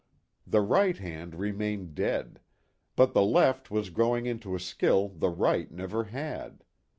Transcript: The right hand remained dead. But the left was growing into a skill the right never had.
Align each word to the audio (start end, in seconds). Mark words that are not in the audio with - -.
The 0.47 0.61
right 0.61 0.97
hand 0.97 1.35
remained 1.35 1.93
dead. 1.93 2.39
But 2.95 3.13
the 3.13 3.21
left 3.21 3.69
was 3.69 3.91
growing 3.91 4.25
into 4.25 4.55
a 4.55 4.59
skill 4.59 5.09
the 5.09 5.29
right 5.29 5.71
never 5.71 6.05
had. 6.05 6.63